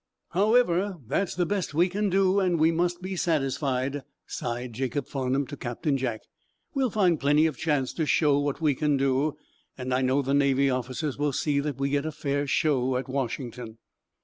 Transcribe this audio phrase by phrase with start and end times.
[0.29, 5.45] "However, that's the best we can do, and we must be satisfied," sighed Jacob Farnum
[5.45, 6.21] to Captain Jack.
[6.73, 9.37] "We'll find plenty of chance to show what we can do,
[9.77, 13.07] and I know the Navy officers will see that we get a fair show at
[13.07, 13.77] Washington."